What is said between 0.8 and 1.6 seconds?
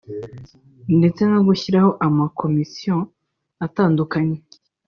ndetse no